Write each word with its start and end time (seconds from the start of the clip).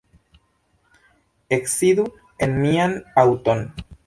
Eksidu 1.59 2.07
en 2.47 2.57
mian 2.65 2.97
aŭton. 3.27 3.65